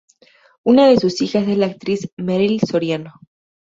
[0.63, 3.13] Una de sus hijas es la actriz Meryl Soriano.